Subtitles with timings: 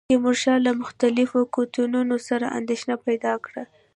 [0.09, 3.63] تیمورشاه له مختلفو قوتونو سره اندېښنه پیدا کړه.